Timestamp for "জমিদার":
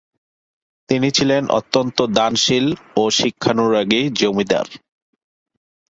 4.19-4.67